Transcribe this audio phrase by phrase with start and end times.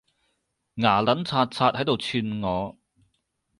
[0.77, 2.75] 牙撚擦擦喺度串我